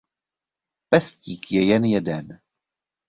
[0.89, 2.27] Pestík je jen jeden.